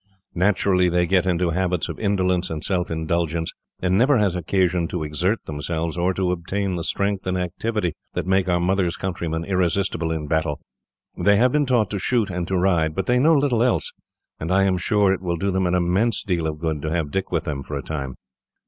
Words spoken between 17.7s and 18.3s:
a time.